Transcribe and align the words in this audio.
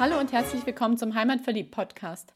Hallo 0.00 0.18
und 0.18 0.32
herzlich 0.32 0.64
willkommen 0.64 0.96
zum 0.96 1.14
Heimatverliebt 1.14 1.72
Podcast. 1.72 2.32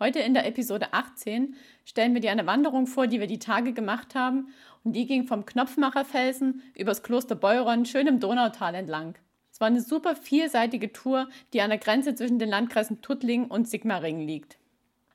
Heute 0.00 0.20
in 0.20 0.32
der 0.32 0.46
Episode 0.46 0.94
18 0.94 1.54
stellen 1.84 2.14
wir 2.14 2.22
dir 2.22 2.30
eine 2.30 2.46
Wanderung 2.46 2.86
vor, 2.86 3.06
die 3.06 3.20
wir 3.20 3.26
die 3.26 3.38
Tage 3.38 3.74
gemacht 3.74 4.14
haben 4.14 4.48
und 4.82 4.94
die 4.94 5.04
ging 5.04 5.26
vom 5.26 5.44
Knopfmacherfelsen 5.44 6.62
übers 6.74 7.02
Kloster 7.02 7.34
Beuron 7.34 7.84
schön 7.84 8.06
im 8.06 8.18
Donautal 8.18 8.74
entlang. 8.74 9.16
Es 9.52 9.60
war 9.60 9.66
eine 9.66 9.82
super 9.82 10.16
vielseitige 10.16 10.90
Tour, 10.94 11.28
die 11.52 11.60
an 11.60 11.68
der 11.68 11.78
Grenze 11.78 12.14
zwischen 12.14 12.38
den 12.38 12.48
Landkreisen 12.48 13.02
Tuttlingen 13.02 13.48
und 13.48 13.68
Sigmaringen 13.68 14.26
liegt. 14.26 14.56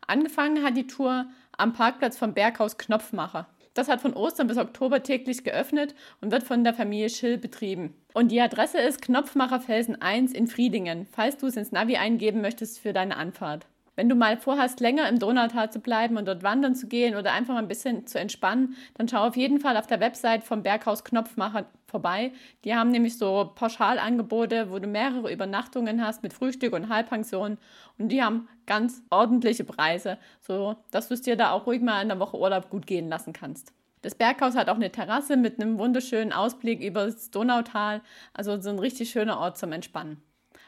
Angefangen 0.05 0.63
hat 0.63 0.77
die 0.77 0.85
Tour 0.85 1.25
am 1.57 1.73
Parkplatz 1.73 2.15
vom 2.15 2.35
Berghaus 2.35 2.77
Knopfmacher. 2.77 3.47
Das 3.77 3.89
hat 3.89 4.01
von 4.01 4.15
Ostern 4.15 4.47
bis 4.47 4.57
Oktober 4.57 5.03
täglich 5.03 5.43
geöffnet 5.43 5.93
und 6.19 6.31
wird 6.31 6.41
von 6.41 6.63
der 6.63 6.73
Familie 6.73 7.11
Schill 7.11 7.37
betrieben. 7.37 7.93
Und 8.15 8.31
die 8.31 8.41
Adresse 8.41 8.79
ist 8.79 9.03
Knopfmacher 9.03 9.59
Felsen 9.59 10.01
1 10.01 10.33
in 10.33 10.47
Friedingen, 10.47 11.05
falls 11.11 11.37
du 11.37 11.45
es 11.45 11.57
ins 11.57 11.71
Navi 11.71 11.95
eingeben 11.97 12.41
möchtest 12.41 12.79
für 12.79 12.91
deine 12.91 13.17
Anfahrt. 13.17 13.67
Wenn 13.95 14.09
du 14.09 14.15
mal 14.15 14.37
vorhast, 14.37 14.79
länger 14.79 15.07
im 15.07 15.19
Donautal 15.19 15.71
zu 15.71 15.79
bleiben 15.79 16.17
und 16.17 16.27
dort 16.27 16.41
wandern 16.41 16.73
zu 16.73 16.87
gehen 16.87 17.15
oder 17.15 17.33
einfach 17.33 17.53
mal 17.53 17.61
ein 17.61 17.67
bisschen 17.67 18.07
zu 18.07 18.19
entspannen, 18.19 18.75
dann 18.95 19.07
schau 19.07 19.27
auf 19.27 19.37
jeden 19.37 19.59
Fall 19.59 19.77
auf 19.77 19.85
der 19.85 19.99
Website 19.99 20.43
vom 20.43 20.63
Berghaus 20.63 21.03
Knopfmacher 21.03 21.67
vorbei. 21.87 22.31
Die 22.63 22.75
haben 22.75 22.91
nämlich 22.91 23.17
so 23.17 23.51
Pauschalangebote, 23.55 24.69
wo 24.69 24.79
du 24.79 24.87
mehrere 24.87 25.31
Übernachtungen 25.31 26.05
hast 26.05 26.21
mit 26.21 26.33
Frühstück 26.33 26.73
und 26.73 26.89
Halbpension 26.89 27.57
und 27.97 28.09
die 28.09 28.21
haben 28.21 28.47
ganz 28.65 29.01
ordentliche 29.09 29.63
Preise, 29.63 30.17
so 30.41 30.75
dass 30.91 31.07
du 31.07 31.13
es 31.13 31.21
dir 31.21 31.37
da 31.37 31.51
auch 31.51 31.65
ruhig 31.65 31.81
mal 31.81 32.01
in 32.01 32.09
der 32.09 32.19
Woche 32.19 32.37
Urlaub 32.37 32.69
gut 32.69 32.85
gehen 32.85 33.07
lassen 33.07 33.33
kannst. 33.33 33.73
Das 34.01 34.15
Berghaus 34.15 34.55
hat 34.55 34.69
auch 34.69 34.75
eine 34.75 34.91
Terrasse 34.91 35.37
mit 35.37 35.59
einem 35.59 35.79
wunderschönen 35.79 36.31
Ausblick 36.31 36.81
über 36.81 37.05
das 37.05 37.31
Donautal, 37.31 38.01
also 38.33 38.59
so 38.61 38.69
ein 38.69 38.79
richtig 38.79 39.09
schöner 39.09 39.39
Ort 39.39 39.57
zum 39.57 39.71
Entspannen. 39.71 40.21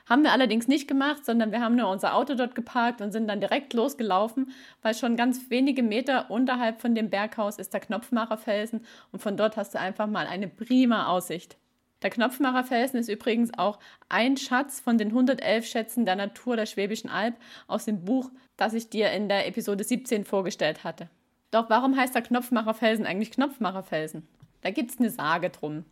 Haben 0.10 0.24
wir 0.24 0.32
allerdings 0.32 0.68
nicht 0.68 0.88
gemacht, 0.88 1.24
sondern 1.24 1.52
wir 1.52 1.62
haben 1.62 1.76
nur 1.76 1.88
unser 1.88 2.16
Auto 2.16 2.34
dort 2.34 2.56
geparkt 2.56 3.00
und 3.00 3.12
sind 3.12 3.28
dann 3.28 3.40
direkt 3.40 3.76
losgelaufen, 3.76 4.52
weil 4.82 4.96
schon 4.96 5.16
ganz 5.16 5.52
wenige 5.52 5.84
Meter 5.84 6.32
unterhalb 6.32 6.82
von 6.82 6.96
dem 6.96 7.12
Berghaus 7.12 7.60
ist 7.60 7.74
der 7.74 7.80
Knopfmacherfelsen 7.80 8.84
und 9.12 9.22
von 9.22 9.38
dort 9.38 9.56
hast 9.56 9.76
du 9.76 9.80
einfach 9.80 10.08
mal 10.08 10.26
eine 10.26 10.48
prima 10.48 11.06
Aussicht. 11.06 11.58
Der 12.02 12.10
Knopfmacherfelsen 12.10 13.00
ist 13.00 13.10
übrigens 13.10 13.52
auch 13.56 13.78
ein 14.08 14.36
Schatz 14.36 14.80
von 14.80 14.98
den 14.98 15.10
111 15.10 15.68
Schätzen 15.68 16.06
der 16.06 16.16
Natur 16.16 16.56
der 16.56 16.66
Schwäbischen 16.66 17.12
Alb 17.12 17.36
aus 17.68 17.86
dem 17.86 18.04
Buch, 18.04 18.32
das 18.58 18.74
ich 18.74 18.90
dir 18.90 19.12
in 19.12 19.30
der 19.30 19.48
Episode 19.48 19.84
17 19.84 20.26
vorgestellt 20.26 20.84
hatte. 20.84 21.08
Doch 21.52 21.70
warum 21.70 21.96
heißt 21.96 22.16
der 22.16 22.24
Knopfmacherfelsen 22.24 23.06
eigentlich 23.06 23.32
Knopfmacherfelsen? 23.32 24.28
Da 24.62 24.72
gibt 24.72 24.90
es 24.90 25.00
eine 25.00 25.12
Sage 25.12 25.52
drum. 25.52 25.86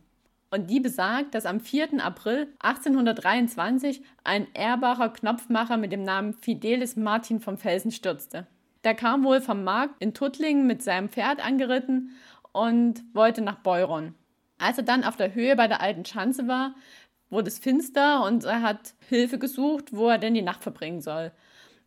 Und 0.50 0.70
die 0.70 0.80
besagt, 0.80 1.34
dass 1.34 1.44
am 1.44 1.60
4. 1.60 2.02
April 2.02 2.48
1823 2.60 4.02
ein 4.24 4.46
Erbacher 4.54 5.10
Knopfmacher 5.10 5.76
mit 5.76 5.92
dem 5.92 6.02
Namen 6.02 6.32
Fidelis 6.32 6.96
Martin 6.96 7.40
vom 7.40 7.58
Felsen 7.58 7.90
stürzte. 7.90 8.46
Der 8.84 8.94
kam 8.94 9.24
wohl 9.24 9.40
vom 9.40 9.64
Markt 9.64 10.00
in 10.00 10.14
Tuttlingen 10.14 10.66
mit 10.66 10.82
seinem 10.82 11.10
Pferd 11.10 11.44
angeritten 11.44 12.12
und 12.52 13.02
wollte 13.12 13.42
nach 13.42 13.56
Beuron. 13.56 14.14
Als 14.58 14.78
er 14.78 14.84
dann 14.84 15.04
auf 15.04 15.16
der 15.16 15.34
Höhe 15.34 15.54
bei 15.54 15.68
der 15.68 15.82
alten 15.82 16.04
Schanze 16.04 16.48
war, 16.48 16.74
wurde 17.30 17.48
es 17.48 17.58
finster 17.58 18.24
und 18.24 18.44
er 18.44 18.62
hat 18.62 18.94
Hilfe 19.08 19.38
gesucht, 19.38 19.92
wo 19.92 20.08
er 20.08 20.18
denn 20.18 20.34
die 20.34 20.42
Nacht 20.42 20.62
verbringen 20.62 21.02
soll. 21.02 21.32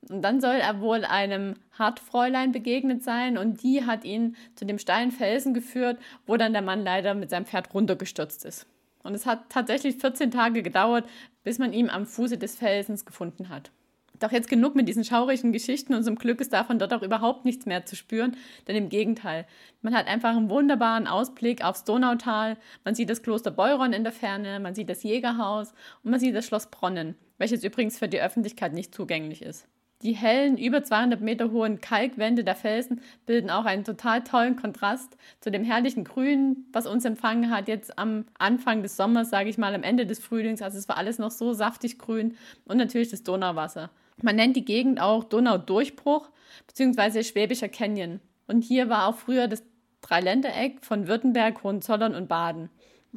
Und 0.10 0.24
dann 0.24 0.42
soll 0.42 0.56
er 0.56 0.82
wohl 0.82 1.06
einem 1.06 1.56
Hartfräulein 1.78 2.52
begegnet 2.52 3.04
sein 3.04 3.38
und 3.38 3.62
die 3.64 3.86
hat 3.86 4.04
ihn 4.04 4.36
zu 4.56 4.66
dem 4.66 4.80
steilen 4.80 5.12
Felsen 5.12 5.54
geführt, 5.54 6.00
wo 6.26 6.38
dann 6.38 6.54
der 6.54 6.64
Mann 6.64 6.84
leider 6.84 7.14
mit 7.14 7.30
seinem 7.30 7.46
Pferd 7.46 7.74
runtergestürzt 7.74 8.46
ist. 8.46 8.66
Und 9.04 9.14
es 9.14 9.26
hat 9.26 9.50
tatsächlich 9.50 9.98
14 9.98 10.32
Tage 10.32 10.64
gedauert, 10.64 11.08
bis 11.44 11.60
man 11.60 11.74
ihn 11.74 11.90
am 11.90 12.06
Fuße 12.06 12.38
des 12.38 12.56
Felsens 12.56 13.06
gefunden 13.06 13.50
hat. 13.50 13.72
Doch 14.20 14.32
jetzt 14.32 14.50
genug 14.50 14.76
mit 14.76 14.88
diesen 14.88 15.04
schaurigen 15.04 15.52
Geschichten 15.52 15.96
und 15.96 16.04
zum 16.04 16.16
Glück 16.16 16.42
ist 16.42 16.54
davon 16.54 16.78
dort 16.78 16.94
auch 16.94 17.02
überhaupt 17.02 17.44
nichts 17.44 17.66
mehr 17.66 17.88
zu 17.88 17.96
spüren, 17.96 18.38
denn 18.68 18.76
im 18.76 18.90
Gegenteil. 18.90 19.48
Man 19.82 19.96
hat 19.96 20.06
einfach 20.06 20.36
einen 20.36 20.52
wunderbaren 20.52 21.08
Ausblick 21.08 21.64
aufs 21.64 21.86
Donautal, 21.86 22.58
man 22.86 22.94
sieht 22.94 23.10
das 23.10 23.24
Kloster 23.24 23.50
Beuron 23.50 23.94
in 23.94 24.04
der 24.04 24.14
Ferne, 24.14 24.60
man 24.60 24.76
sieht 24.76 24.90
das 24.90 25.02
Jägerhaus 25.02 25.74
und 26.04 26.12
man 26.12 26.20
sieht 26.20 26.36
das 26.36 26.46
Schloss 26.46 26.68
Bronnen, 26.68 27.16
welches 27.40 27.64
übrigens 27.64 27.98
für 27.98 28.08
die 28.08 28.22
Öffentlichkeit 28.22 28.74
nicht 28.74 28.94
zugänglich 28.94 29.42
ist. 29.42 29.68
Die 30.04 30.14
hellen, 30.14 30.58
über 30.58 30.84
200 30.84 31.22
Meter 31.22 31.52
hohen 31.52 31.80
Kalkwände 31.80 32.44
der 32.44 32.56
Felsen 32.56 33.02
bilden 33.28 33.52
auch 33.52 33.66
einen 33.66 33.84
total 33.84 34.24
tollen 34.24 34.56
Kontrast 34.56 35.16
zu 35.42 35.52
dem 35.52 35.64
herrlichen 35.64 36.04
Grün, 36.04 36.66
was 36.74 36.88
uns 36.88 37.06
empfangen 37.06 37.52
hat 37.52 37.68
jetzt 37.68 38.00
am 38.00 38.26
Anfang 38.40 38.82
des 38.82 38.98
Sommers, 38.98 39.30
sage 39.30 39.50
ich 39.50 39.60
mal, 39.60 39.76
am 39.76 39.84
Ende 39.84 40.08
des 40.08 40.20
Frühlings. 40.20 40.64
Also 40.64 40.80
es 40.80 40.90
war 40.90 40.98
alles 40.98 41.20
noch 41.20 41.30
so 41.30 41.54
saftig 41.54 42.00
grün 42.00 42.36
und 42.66 42.78
natürlich 42.78 43.10
das 43.10 43.24
Donauwasser. 43.24 43.92
Man 44.24 44.36
nennt 44.36 44.56
die 44.56 44.66
Gegend 44.66 45.00
auch 45.00 45.24
Donaudurchbruch 45.24 46.30
bzw. 46.68 47.24
Schwäbischer 47.24 47.70
Canyon. 47.70 48.22
Und 48.48 48.64
hier 48.64 48.90
war 48.90 49.08
auch 49.08 49.16
früher 49.16 49.48
das 49.48 49.64
Dreiländereck 50.02 50.84
von 50.84 51.08
Württemberg, 51.08 51.64
Hohenzollern 51.64 52.16
und 52.16 52.28
Baden. 52.28 52.70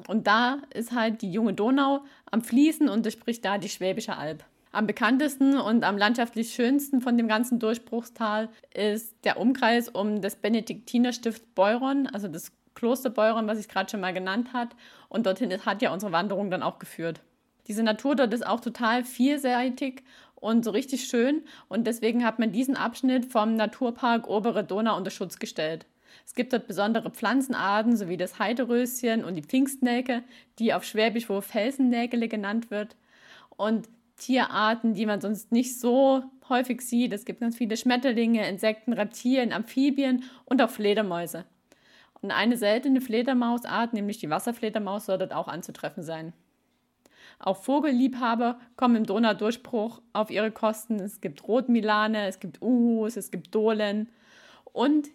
Und 0.06 0.26
da 0.26 0.58
ist 0.74 0.92
halt 0.92 1.22
die 1.22 1.32
junge 1.32 1.54
Donau 1.54 2.04
am 2.30 2.42
Fließen 2.42 2.88
und 2.88 3.04
durchbricht 3.04 3.44
da 3.44 3.58
die 3.58 3.68
Schwäbische 3.68 4.16
Alb. 4.16 4.44
Am 4.74 4.88
bekanntesten 4.88 5.56
und 5.56 5.84
am 5.84 5.96
landschaftlich 5.96 6.52
schönsten 6.52 7.00
von 7.00 7.16
dem 7.16 7.28
ganzen 7.28 7.60
Durchbruchstal 7.60 8.48
ist 8.74 9.14
der 9.22 9.38
Umkreis 9.38 9.88
um 9.88 10.20
das 10.20 10.34
Benediktinerstift 10.34 11.54
Beuron, 11.54 12.08
also 12.08 12.26
das 12.26 12.50
Kloster 12.74 13.10
Beuron, 13.10 13.46
was 13.46 13.60
ich 13.60 13.68
gerade 13.68 13.88
schon 13.88 14.00
mal 14.00 14.12
genannt 14.12 14.52
hat. 14.52 14.74
Und 15.08 15.26
dorthin 15.26 15.52
hat 15.64 15.80
ja 15.80 15.92
unsere 15.92 16.10
Wanderung 16.10 16.50
dann 16.50 16.64
auch 16.64 16.80
geführt. 16.80 17.20
Diese 17.68 17.84
Natur 17.84 18.16
dort 18.16 18.34
ist 18.34 18.44
auch 18.44 18.58
total 18.58 19.04
vielseitig 19.04 20.02
und 20.34 20.64
so 20.64 20.72
richtig 20.72 21.04
schön. 21.04 21.44
Und 21.68 21.86
deswegen 21.86 22.24
hat 22.24 22.40
man 22.40 22.50
diesen 22.50 22.76
Abschnitt 22.76 23.26
vom 23.26 23.54
Naturpark 23.54 24.28
Obere 24.28 24.64
Donau 24.64 24.96
unter 24.96 25.12
Schutz 25.12 25.38
gestellt. 25.38 25.86
Es 26.26 26.34
gibt 26.34 26.52
dort 26.52 26.66
besondere 26.66 27.10
Pflanzenarten, 27.10 27.96
sowie 27.96 28.16
das 28.16 28.40
Heideröschen 28.40 29.24
und 29.24 29.36
die 29.36 29.42
Pfingstnelke, 29.42 30.24
die 30.58 30.74
auf 30.74 30.82
Schwäbisch 30.82 31.28
wohl 31.28 31.42
Felsennägele 31.42 32.26
genannt 32.26 32.72
wird. 32.72 32.96
Und 33.56 33.88
Tierarten, 34.16 34.94
die 34.94 35.06
man 35.06 35.20
sonst 35.20 35.52
nicht 35.52 35.78
so 35.78 36.22
häufig 36.48 36.80
sieht. 36.82 37.12
Es 37.12 37.24
gibt 37.24 37.40
ganz 37.40 37.56
viele 37.56 37.76
Schmetterlinge, 37.76 38.48
Insekten, 38.48 38.92
Reptilien, 38.92 39.52
Amphibien 39.52 40.24
und 40.44 40.62
auch 40.62 40.70
Fledermäuse. 40.70 41.44
Und 42.20 42.30
eine 42.30 42.56
seltene 42.56 43.00
Fledermausart, 43.00 43.92
nämlich 43.92 44.18
die 44.18 44.30
Wasserfledermaus, 44.30 45.06
soll 45.06 45.18
dort 45.18 45.34
auch 45.34 45.48
anzutreffen 45.48 46.02
sein. 46.02 46.32
Auch 47.38 47.56
Vogelliebhaber 47.56 48.58
kommen 48.76 48.96
im 48.96 49.06
Donaudurchbruch 49.06 50.00
auf 50.12 50.30
ihre 50.30 50.50
Kosten. 50.50 51.00
Es 51.00 51.20
gibt 51.20 51.46
Rotmilane, 51.46 52.26
es 52.26 52.40
gibt 52.40 52.62
Uhus, 52.62 53.16
es 53.16 53.30
gibt 53.30 53.54
Dohlen. 53.54 54.08
Und 54.72 55.08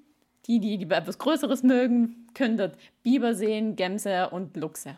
die, 0.46 0.60
die 0.60 0.78
lieber 0.78 0.98
etwas 0.98 1.18
Größeres 1.18 1.64
mögen, 1.64 2.28
können 2.34 2.58
dort 2.58 2.78
Biber 3.04 3.34
sehen, 3.34 3.76
Gämse 3.76 4.30
und 4.30 4.56
Luchse. 4.58 4.98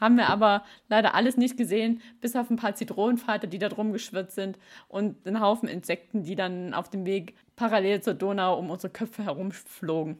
Haben 0.00 0.16
wir 0.16 0.28
aber 0.28 0.64
leider 0.88 1.14
alles 1.14 1.36
nicht 1.36 1.56
gesehen, 1.56 2.00
bis 2.20 2.34
auf 2.34 2.50
ein 2.50 2.56
paar 2.56 2.74
Zitronenfalter, 2.74 3.46
die 3.46 3.58
da 3.58 3.68
drum 3.68 3.92
geschwirrt 3.92 4.32
sind 4.32 4.58
und 4.88 5.26
einen 5.26 5.40
Haufen 5.40 5.68
Insekten, 5.68 6.22
die 6.22 6.34
dann 6.34 6.72
auf 6.72 6.88
dem 6.88 7.04
Weg 7.04 7.36
parallel 7.56 8.00
zur 8.00 8.14
Donau 8.14 8.58
um 8.58 8.70
unsere 8.70 8.92
Köpfe 8.92 9.24
herumflogen. 9.24 10.18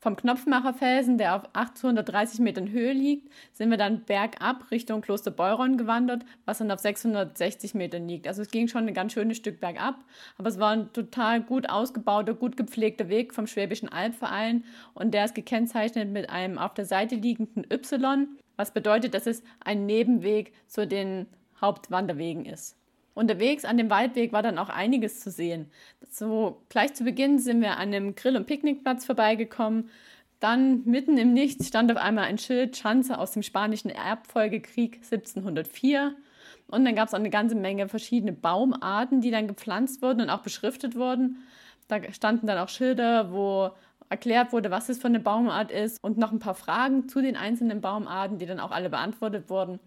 Vom 0.00 0.14
Knopfmacherfelsen, 0.14 1.18
der 1.18 1.34
auf 1.34 1.42
830 1.54 2.38
Metern 2.38 2.70
Höhe 2.70 2.92
liegt, 2.92 3.32
sind 3.52 3.68
wir 3.68 3.76
dann 3.76 4.04
bergab 4.04 4.70
Richtung 4.70 5.00
Kloster 5.00 5.32
Beuron 5.32 5.76
gewandert, 5.76 6.24
was 6.44 6.58
dann 6.58 6.70
auf 6.70 6.78
660 6.78 7.74
Metern 7.74 8.06
liegt. 8.06 8.28
Also 8.28 8.42
es 8.42 8.50
ging 8.52 8.68
schon 8.68 8.86
ein 8.86 8.94
ganz 8.94 9.12
schönes 9.12 9.38
Stück 9.38 9.60
bergab, 9.60 9.96
aber 10.36 10.48
es 10.48 10.60
war 10.60 10.70
ein 10.70 10.92
total 10.92 11.42
gut 11.42 11.68
ausgebauter, 11.68 12.34
gut 12.34 12.56
gepflegter 12.56 13.08
Weg 13.08 13.34
vom 13.34 13.48
Schwäbischen 13.48 13.88
Albverein 13.88 14.62
und 14.94 15.14
der 15.14 15.24
ist 15.24 15.34
gekennzeichnet 15.34 16.10
mit 16.10 16.30
einem 16.30 16.58
auf 16.58 16.74
der 16.74 16.84
Seite 16.84 17.16
liegenden 17.16 17.66
Y 17.68 18.28
was 18.58 18.72
bedeutet, 18.72 19.14
dass 19.14 19.26
es 19.26 19.42
ein 19.60 19.86
Nebenweg 19.86 20.52
zu 20.66 20.86
den 20.86 21.26
Hauptwanderwegen 21.60 22.44
ist. 22.44 22.76
Unterwegs 23.14 23.64
an 23.64 23.78
dem 23.78 23.88
Waldweg 23.88 24.32
war 24.32 24.42
dann 24.42 24.58
auch 24.58 24.68
einiges 24.68 25.20
zu 25.20 25.30
sehen. 25.30 25.70
So 26.10 26.62
gleich 26.68 26.94
zu 26.94 27.04
Beginn 27.04 27.38
sind 27.38 27.60
wir 27.60 27.72
an 27.72 27.94
einem 27.94 28.14
Grill- 28.14 28.36
und 28.36 28.46
Picknickplatz 28.46 29.06
vorbeigekommen. 29.06 29.90
Dann 30.40 30.84
mitten 30.84 31.18
im 31.18 31.32
Nichts 31.32 31.66
stand 31.66 31.90
auf 31.90 31.98
einmal 31.98 32.24
ein 32.24 32.38
Schild 32.38 32.76
Schanze 32.76 33.18
aus 33.18 33.32
dem 33.32 33.42
spanischen 33.42 33.90
Erbfolgekrieg 33.90 34.96
1704. 34.96 36.14
Und 36.68 36.84
dann 36.84 36.94
gab 36.94 37.08
es 37.08 37.14
auch 37.14 37.18
eine 37.18 37.30
ganze 37.30 37.56
Menge 37.56 37.88
verschiedene 37.88 38.32
Baumarten, 38.32 39.20
die 39.20 39.30
dann 39.30 39.48
gepflanzt 39.48 40.02
wurden 40.02 40.20
und 40.20 40.30
auch 40.30 40.42
beschriftet 40.42 40.94
wurden. 40.94 41.38
Da 41.88 42.00
standen 42.12 42.46
dann 42.46 42.58
auch 42.58 42.68
Schilder, 42.68 43.32
wo 43.32 43.70
erklärt 44.08 44.52
wurde, 44.52 44.70
was 44.70 44.88
es 44.88 44.98
für 44.98 45.08
eine 45.08 45.20
Baumart 45.20 45.70
ist 45.70 45.98
und 46.02 46.18
noch 46.18 46.32
ein 46.32 46.38
paar 46.38 46.54
Fragen 46.54 47.08
zu 47.08 47.20
den 47.20 47.36
einzelnen 47.36 47.80
Baumarten, 47.80 48.38
die 48.38 48.46
dann 48.46 48.60
auch 48.60 48.70
alle 48.70 48.90
beantwortet 48.90 49.50
wurden. 49.50 49.80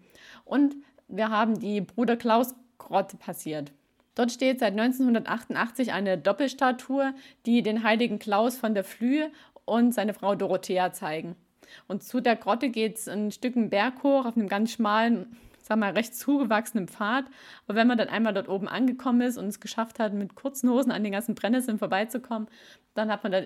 Und 0.44 0.76
wir 1.08 1.30
haben 1.30 1.58
die 1.58 1.80
Bruder 1.80 2.16
Klaus 2.16 2.54
Grotte 2.78 3.16
passiert. 3.16 3.72
Dort 4.14 4.30
steht 4.30 4.60
seit 4.60 4.72
1988 4.72 5.92
eine 5.92 6.18
Doppelstatue, 6.18 7.14
die 7.46 7.62
den 7.62 7.82
heiligen 7.82 8.18
Klaus 8.18 8.56
von 8.56 8.74
der 8.74 8.84
Flühe 8.84 9.30
und 9.64 9.94
seine 9.94 10.14
Frau 10.14 10.34
Dorothea 10.34 10.92
zeigen. 10.92 11.36
Und 11.88 12.02
zu 12.02 12.20
der 12.20 12.36
Grotte 12.36 12.68
geht 12.68 12.98
es 12.98 13.08
ein 13.08 13.32
Stück 13.32 13.54
Berg 13.70 14.02
hoch 14.02 14.26
auf 14.26 14.36
einem 14.36 14.48
ganz 14.48 14.72
schmalen 14.72 15.36
sag 15.62 15.78
mal, 15.78 15.92
recht 15.92 16.14
zugewachsenem 16.14 16.88
Pfad. 16.88 17.24
Aber 17.66 17.76
wenn 17.76 17.86
man 17.86 17.98
dann 17.98 18.08
einmal 18.08 18.34
dort 18.34 18.48
oben 18.48 18.68
angekommen 18.68 19.22
ist 19.22 19.38
und 19.38 19.46
es 19.46 19.60
geschafft 19.60 19.98
hat, 19.98 20.12
mit 20.12 20.34
kurzen 20.34 20.68
Hosen 20.68 20.92
an 20.92 21.02
den 21.02 21.12
ganzen 21.12 21.34
Brennnesseln 21.34 21.78
vorbeizukommen, 21.78 22.48
dann 22.94 23.10
hat 23.10 23.22
man 23.22 23.32
da 23.32 23.42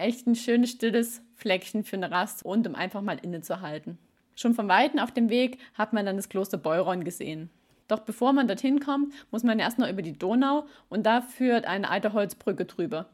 echt 0.00 0.26
ein 0.26 0.34
schönes, 0.34 0.70
stilles 0.70 1.22
Fleckchen 1.34 1.84
für 1.84 1.96
eine 1.96 2.10
Rast 2.10 2.44
und 2.44 2.66
um 2.66 2.74
einfach 2.74 3.02
mal 3.02 3.18
innezuhalten. 3.18 3.98
Schon 4.34 4.54
von 4.54 4.68
Weitem 4.68 4.98
auf 4.98 5.12
dem 5.12 5.28
Weg 5.28 5.58
hat 5.74 5.92
man 5.92 6.06
dann 6.06 6.16
das 6.16 6.28
Kloster 6.28 6.58
Beuron 6.58 7.04
gesehen. 7.04 7.50
Doch 7.88 8.00
bevor 8.00 8.32
man 8.32 8.46
dorthin 8.46 8.80
kommt, 8.80 9.12
muss 9.30 9.42
man 9.42 9.58
erst 9.58 9.78
noch 9.78 9.88
über 9.88 10.02
die 10.02 10.16
Donau 10.16 10.66
und 10.88 11.04
da 11.04 11.20
führt 11.20 11.64
eine 11.64 11.90
alte 11.90 12.12
Holzbrücke 12.12 12.64
drüber. 12.64 13.06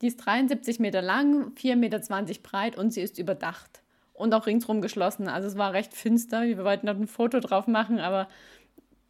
Die 0.00 0.06
ist 0.06 0.18
73 0.18 0.78
Meter 0.78 1.02
lang, 1.02 1.52
4,20 1.54 1.76
Meter 1.76 1.98
breit 2.42 2.76
und 2.76 2.92
sie 2.92 3.00
ist 3.00 3.18
überdacht. 3.18 3.82
Und 4.12 4.34
auch 4.34 4.46
ringsrum 4.46 4.80
geschlossen. 4.80 5.28
Also 5.28 5.48
es 5.48 5.56
war 5.56 5.72
recht 5.72 5.94
finster. 5.94 6.42
Wir 6.42 6.64
wollten 6.64 6.86
dort 6.86 6.98
ein 6.98 7.06
Foto 7.06 7.40
drauf 7.40 7.66
machen, 7.66 8.00
aber 8.00 8.28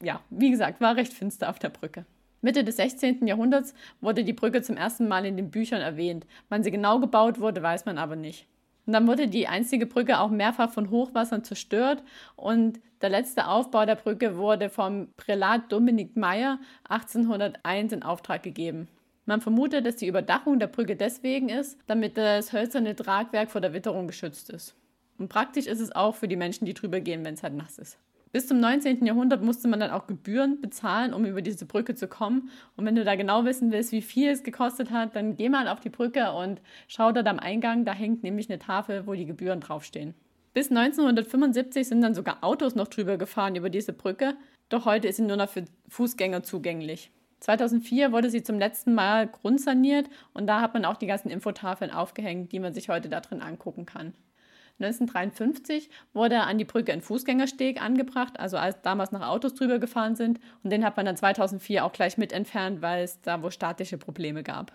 ja, 0.02 0.20
wie 0.30 0.50
gesagt, 0.50 0.80
war 0.80 0.96
recht 0.96 1.12
finster 1.12 1.48
auf 1.50 1.58
der 1.58 1.70
Brücke. 1.70 2.04
Mitte 2.40 2.64
des 2.64 2.76
16. 2.76 3.26
Jahrhunderts 3.26 3.75
wurde 4.00 4.25
die 4.25 4.32
Brücke 4.32 4.62
zum 4.62 4.76
ersten 4.76 5.08
Mal 5.08 5.26
in 5.26 5.37
den 5.37 5.50
Büchern 5.50 5.81
erwähnt. 5.81 6.26
Wann 6.49 6.62
sie 6.62 6.70
genau 6.70 7.00
gebaut 7.00 7.40
wurde, 7.40 7.62
weiß 7.62 7.85
man 7.85 7.99
aber 7.99 8.17
nicht. 8.17 8.46
Und 8.87 8.93
dann 8.94 9.06
wurde 9.06 9.29
die 9.29 9.49
einzige 9.49 9.85
Brücke 9.85 10.19
auch 10.19 10.31
mehrfach 10.31 10.70
von 10.70 10.90
Hochwassern 10.90 11.44
zerstört 11.44 12.02
und 12.37 12.81
der 13.02 13.11
letzte 13.11 13.46
Aufbau 13.46 13.85
der 13.85 13.96
Brücke 13.96 14.37
wurde 14.38 14.70
vom 14.70 15.08
Prälat 15.17 15.70
Dominik 15.70 16.17
Meyer 16.17 16.58
1801 16.88 17.93
in 17.93 18.02
Auftrag 18.02 18.43
gegeben. 18.43 18.88
Man 19.26 19.43
vermutet, 19.43 19.85
dass 19.85 19.96
die 19.96 20.06
Überdachung 20.06 20.58
der 20.58 20.69
Brücke 20.69 20.96
deswegen 20.96 21.50
ist, 21.50 21.79
damit 21.87 22.17
das 22.17 22.55
hölzerne 22.55 22.96
Tragwerk 22.96 23.50
vor 23.50 23.61
der 23.61 23.75
Witterung 23.75 24.06
geschützt 24.06 24.49
ist. 24.49 24.75
Und 25.19 25.29
praktisch 25.29 25.67
ist 25.67 25.81
es 25.81 25.94
auch 25.94 26.14
für 26.14 26.29
die 26.29 26.37
Menschen, 26.37 26.64
die 26.64 26.73
drüber 26.73 27.00
gehen, 27.00 27.26
wenn 27.26 27.35
es 27.35 27.43
halt 27.43 27.55
nass 27.55 27.79
ist. 27.79 27.99
Bis 28.30 28.46
zum 28.46 28.60
19. 28.60 29.06
Jahrhundert 29.06 29.42
musste 29.42 29.69
man 29.69 29.80
dann 29.80 29.90
auch 29.90 30.06
Gebühren 30.06 30.60
bezahlen, 30.60 31.14
um 31.14 31.25
über 31.25 31.40
diese 31.40 31.64
Brücke 31.64 31.94
zu 31.94 32.08
kommen. 32.08 32.50
Und 32.76 32.84
wenn 32.84 32.94
du 32.94 33.04
da 33.04 33.14
genau 33.16 33.44
wissen 33.44 33.72
willst, 33.72 33.92
wie 33.92 34.02
viel 34.02 34.28
es 34.28 34.42
gekostet 34.42 34.90
hat, 34.90 35.16
dann 35.16 35.36
geh 35.36 35.48
mal 35.48 35.66
auf 35.69 35.80
die 35.80 35.88
Brücke 35.88 36.32
und 36.32 36.60
schau 36.88 37.12
dort 37.12 37.26
am 37.26 37.38
Eingang. 37.38 37.84
Da 37.84 37.92
hängt 37.92 38.22
nämlich 38.22 38.50
eine 38.50 38.58
Tafel, 38.58 39.06
wo 39.06 39.14
die 39.14 39.25
Gebühren 39.25 39.60
draufstehen. 39.60 40.14
Bis 40.52 40.70
1975 40.70 41.88
sind 41.88 42.02
dann 42.02 42.14
sogar 42.14 42.42
Autos 42.42 42.75
noch 42.75 42.88
drüber 42.88 43.16
gefahren 43.16 43.56
über 43.56 43.70
diese 43.70 43.92
Brücke. 43.92 44.34
Doch 44.69 44.84
heute 44.84 45.08
ist 45.08 45.16
sie 45.16 45.22
nur 45.22 45.36
noch 45.36 45.48
für 45.48 45.64
Fußgänger 45.88 46.42
zugänglich. 46.42 47.10
2004 47.40 48.12
wurde 48.12 48.30
sie 48.30 48.42
zum 48.42 48.58
letzten 48.58 48.94
Mal 48.94 49.28
grundsaniert 49.28 50.10
und 50.34 50.46
da 50.46 50.60
hat 50.60 50.75
man 50.75 50.84
auch 50.84 50.96
die 50.96 51.06
ganzen 51.06 51.30
Infotafeln 51.30 51.90
aufgehängt, 51.92 52.52
die 52.52 52.58
man 52.58 52.75
sich 52.75 52.88
heute 52.88 53.08
da 53.08 53.20
drin 53.20 53.40
angucken 53.40 53.86
kann. 53.86 54.12
1953 54.80 55.90
wurde 56.12 56.40
an 56.40 56.58
die 56.58 56.64
Brücke 56.64 56.92
ein 56.92 57.02
Fußgängersteg 57.02 57.82
angebracht, 57.82 58.38
also 58.38 58.56
als 58.56 58.80
damals 58.82 59.10
noch 59.10 59.22
Autos 59.22 59.54
drüber 59.54 59.78
gefahren 59.78 60.14
sind. 60.14 60.38
Und 60.62 60.70
den 60.70 60.84
hat 60.84 60.96
man 60.96 61.06
dann 61.06 61.16
2004 61.16 61.84
auch 61.84 61.92
gleich 61.92 62.16
mit 62.16 62.32
entfernt, 62.32 62.80
weil 62.80 63.02
es 63.02 63.20
da 63.20 63.42
wohl 63.42 63.50
statische 63.50 63.98
Probleme 63.98 64.42
gab. 64.42 64.72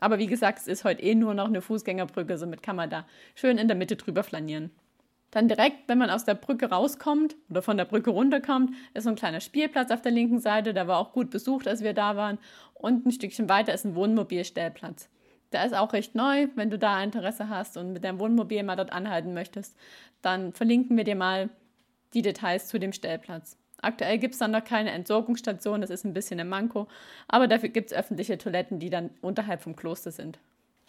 Aber 0.00 0.18
wie 0.18 0.26
gesagt, 0.26 0.58
es 0.58 0.68
ist 0.68 0.84
heute 0.84 1.02
eh 1.02 1.14
nur 1.14 1.34
noch 1.34 1.46
eine 1.46 1.62
Fußgängerbrücke, 1.62 2.38
somit 2.38 2.62
kann 2.62 2.76
man 2.76 2.90
da 2.90 3.06
schön 3.34 3.58
in 3.58 3.68
der 3.68 3.76
Mitte 3.76 3.96
drüber 3.96 4.22
flanieren. 4.22 4.70
Dann 5.30 5.48
direkt, 5.48 5.88
wenn 5.88 5.98
man 5.98 6.10
aus 6.10 6.24
der 6.24 6.34
Brücke 6.34 6.70
rauskommt 6.70 7.36
oder 7.50 7.60
von 7.60 7.76
der 7.76 7.84
Brücke 7.84 8.10
runterkommt, 8.10 8.74
ist 8.94 9.04
so 9.04 9.10
ein 9.10 9.16
kleiner 9.16 9.40
Spielplatz 9.40 9.90
auf 9.90 10.00
der 10.00 10.12
linken 10.12 10.40
Seite. 10.40 10.72
Der 10.72 10.88
war 10.88 10.98
auch 10.98 11.12
gut 11.12 11.30
besucht, 11.30 11.68
als 11.68 11.82
wir 11.82 11.92
da 11.92 12.16
waren. 12.16 12.38
Und 12.72 13.04
ein 13.04 13.12
Stückchen 13.12 13.48
weiter 13.48 13.74
ist 13.74 13.84
ein 13.84 13.94
Wohnmobilstellplatz. 13.94 15.10
Der 15.52 15.64
ist 15.64 15.74
auch 15.74 15.92
recht 15.92 16.14
neu. 16.14 16.48
Wenn 16.54 16.70
du 16.70 16.78
da 16.78 17.02
Interesse 17.02 17.48
hast 17.48 17.76
und 17.76 17.92
mit 17.92 18.04
deinem 18.04 18.18
Wohnmobil 18.18 18.62
mal 18.62 18.76
dort 18.76 18.92
anhalten 18.92 19.34
möchtest, 19.34 19.76
dann 20.22 20.52
verlinken 20.52 20.96
wir 20.96 21.04
dir 21.04 21.16
mal 21.16 21.48
die 22.14 22.22
Details 22.22 22.68
zu 22.68 22.78
dem 22.78 22.92
Stellplatz. 22.92 23.56
Aktuell 23.80 24.18
gibt 24.18 24.34
es 24.34 24.40
dann 24.40 24.50
noch 24.50 24.64
keine 24.64 24.90
Entsorgungsstation, 24.90 25.80
das 25.80 25.90
ist 25.90 26.04
ein 26.04 26.12
bisschen 26.12 26.40
ein 26.40 26.48
Manko, 26.48 26.88
aber 27.28 27.46
dafür 27.46 27.68
gibt 27.68 27.92
es 27.92 27.96
öffentliche 27.96 28.36
Toiletten, 28.36 28.80
die 28.80 28.90
dann 28.90 29.10
unterhalb 29.20 29.62
vom 29.62 29.76
Kloster 29.76 30.10
sind. 30.10 30.40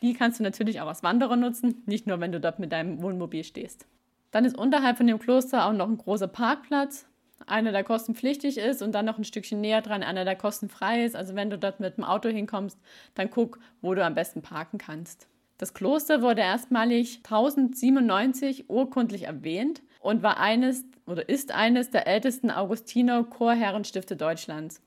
Die 0.02 0.14
kannst 0.14 0.40
du 0.40 0.44
natürlich 0.44 0.82
auch 0.82 0.88
als 0.88 1.04
Wanderer 1.04 1.36
nutzen, 1.36 1.84
nicht 1.86 2.08
nur 2.08 2.20
wenn 2.20 2.32
du 2.32 2.40
dort 2.40 2.58
mit 2.58 2.72
deinem 2.72 3.02
Wohnmobil 3.04 3.44
stehst. 3.44 3.86
Dann 4.32 4.46
ist 4.46 4.58
unterhalb 4.58 4.98
von 4.98 5.08
dem 5.08 5.20
Kloster 5.20 5.66
auch 5.66 5.74
noch 5.74 5.88
ein 5.88 5.98
großer 5.98 6.28
Parkplatz 6.28 7.06
einer, 7.48 7.72
der 7.72 7.84
kostenpflichtig 7.84 8.58
ist 8.58 8.82
und 8.82 8.94
dann 8.94 9.06
noch 9.06 9.18
ein 9.18 9.24
Stückchen 9.24 9.62
näher 9.62 9.82
dran 9.82 10.04
einer, 10.04 10.26
der 10.26 10.36
kostenfrei 10.36 11.04
ist. 11.04 11.16
Also 11.16 11.36
wenn 11.36 11.50
du 11.50 11.58
dort 11.58 11.80
mit 11.80 11.98
dem 11.98 12.04
Auto 12.04 12.30
hinkommst, 12.30 12.78
dann 13.16 13.30
guck, 13.30 13.60
wo 13.82 13.94
du 13.94 14.04
am 14.04 14.16
besten 14.16 14.42
parken 14.42 14.78
kannst. 14.78 15.28
Das 15.58 15.74
Kloster 15.74 16.22
wurde 16.22 16.42
erstmalig 16.42 17.18
1097 17.18 18.70
urkundlich 18.70 19.24
erwähnt 19.24 19.82
und 20.00 20.24
war 20.24 20.40
eines 20.40 20.86
oder 21.06 21.28
ist 21.28 21.52
eines 21.52 21.90
der 21.90 22.08
ältesten 22.08 22.50
Augustiner 22.50 23.24
Chorherrenstifte 23.24 24.16
Deutschlands. 24.16 24.82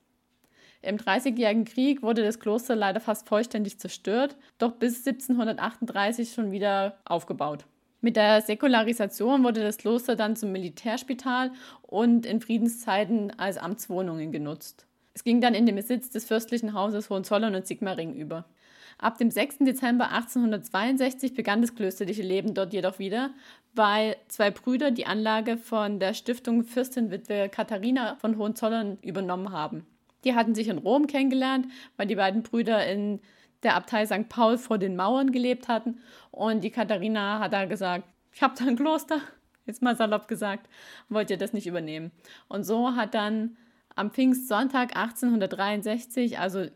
Im 0.81 0.97
Dreißigjährigen 0.97 1.65
Krieg 1.65 2.03
wurde 2.03 2.23
das 2.23 2.41
Kloster 2.41 2.75
leider 2.75 3.01
fast 3.01 3.29
vollständig 3.29 3.79
zerstört, 3.79 4.37
doch 4.59 4.73
bis 4.73 5.07
1738 5.07 6.33
schon 6.33 6.51
wieder 6.51 6.99
aufgebaut. 7.05 7.67
Mit 8.05 8.17
der 8.17 8.43
Säkularisation 8.43 9.45
wurde 9.45 9.63
das 9.63 9.79
Kloster 9.79 10.17
dann 10.17 10.35
zum 10.35 10.51
Militärspital 10.51 11.53
und 11.83 12.27
in 12.27 12.41
Friedenszeiten 12.41 13.31
als 13.39 13.59
Amtswohnungen 13.59 14.33
genutzt. 14.33 14.87
Es 15.15 15.23
ging 15.23 15.41
dann 15.41 15.55
in 15.55 15.67
den 15.67 15.77
Besitz 15.77 16.11
des 16.11 16.25
fürstlichen 16.25 16.75
Hauses 16.75 17.11
Hohenzollern 17.11 17.55
und 17.55 17.65
Sigmaringen 17.65 18.17
über. 18.17 18.45
Ab 18.99 19.19
dem 19.19 19.31
6. 19.31 19.59
Dezember 19.61 20.11
1862 20.11 21.35
begann 21.35 21.61
das 21.61 21.77
klösterliche 21.77 22.23
Leben 22.23 22.55
dort 22.55 22.73
jedoch 22.73 22.99
wieder, 22.99 23.31
weil 23.73 24.17
zwei 24.27 24.51
Brüder 24.51 24.91
die 24.91 25.07
Anlage 25.07 25.57
von 25.57 26.01
der 26.01 26.15
Stiftung 26.15 26.65
Fürstinwitwe 26.65 27.49
Katharina 27.51 28.17
von 28.17 28.37
Hohenzollern 28.37 28.99
übernommen 29.03 29.53
haben. 29.53 29.87
Die 30.25 30.35
hatten 30.35 30.57
sich 30.57 30.67
in 30.67 30.79
Rom 30.79 31.07
kennengelernt, 31.07 31.69
weil 31.97 32.09
die 32.09 32.17
beiden 32.17 32.43
Brüder 32.43 32.85
in 32.85 33.21
der 33.63 33.77
Abtei 33.77 34.07
St. 34.07 34.29
Paul 34.29 34.59
vor 34.59 34.79
den 34.79 34.97
Mauern 34.97 35.33
gelebt 35.33 35.69
hatten. 35.69 36.01
Und 36.31 36.65
die 36.65 36.71
Katharina 36.71 37.39
hat 37.39 37.53
da 37.53 37.65
gesagt, 37.65 38.05
ich 38.33 38.43
habe 38.43 38.55
da 38.59 38.65
ein 38.65 38.77
Kloster, 38.77 39.21
jetzt 39.67 39.83
mal 39.83 39.97
salopp 39.97 40.29
gesagt, 40.29 40.69
wollt 41.09 41.31
ihr 41.31 41.39
das 41.39 41.53
nicht 41.53 41.67
übernehmen. 41.67 42.11
Und 42.49 42.65
so 42.65 42.95
hat 42.95 43.15
dann 43.15 43.57
am 43.95 44.11
Pfingstsonntag 44.11 44.97
1863, 44.97 46.39
also 46.39 46.67